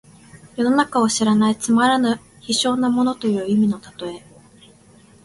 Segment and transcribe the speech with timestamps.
[0.57, 4.23] 世の中を知らないつまらぬ卑小な者という意味の例え。